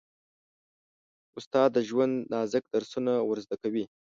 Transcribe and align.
استاد 1.37 1.69
د 1.73 1.77
ژوند 1.89 2.13
نازک 2.33 2.63
درسونه 2.73 3.11
ور 3.27 3.37
زده 3.45 3.55
کوي. 3.63 3.85